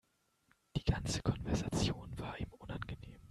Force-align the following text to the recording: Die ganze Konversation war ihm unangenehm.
Die 0.75 0.83
ganze 0.83 1.21
Konversation 1.21 2.17
war 2.17 2.39
ihm 2.39 2.51
unangenehm. 2.57 3.11